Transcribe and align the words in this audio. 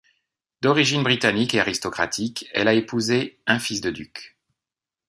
D'origine 0.61 1.03
britannique 1.03 1.53
et 1.53 1.59
aristocratique, 1.59 2.49
elle 2.53 2.67
a 2.67 2.73
épousé 2.73 3.39
un 3.45 3.59
fils 3.59 3.81
de 3.81 3.91
duc. 3.91 4.35